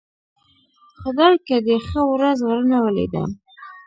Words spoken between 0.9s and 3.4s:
خدايکه دې ښه ورځ ورنه ولېده.